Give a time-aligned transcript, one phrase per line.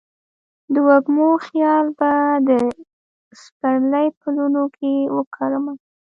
[0.73, 2.11] د وږمو خیال به
[2.47, 2.49] د
[3.41, 5.73] سپرلي پلونو کې وکرمه